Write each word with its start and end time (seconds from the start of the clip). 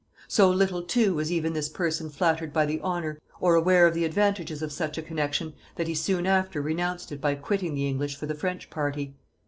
So 0.27 0.49
little 0.49 0.81
too 0.81 1.13
was 1.13 1.31
even 1.31 1.53
this 1.53 1.69
person 1.69 2.09
flattered 2.09 2.51
by 2.51 2.65
the 2.65 2.79
honor, 2.81 3.19
or 3.39 3.53
aware 3.53 3.85
of 3.85 3.93
the 3.93 4.03
advantages, 4.03 4.63
of 4.63 4.71
such 4.71 4.97
a 4.97 5.01
connection, 5.03 5.53
that 5.75 5.87
he 5.87 5.93
soon 5.93 6.25
after 6.25 6.59
renounced 6.59 7.11
it 7.11 7.21
by 7.21 7.35
quitting 7.35 7.75
the 7.75 7.87
English 7.87 8.15
for 8.15 8.25
the 8.25 8.33
French 8.33 8.71
party. 8.71 9.13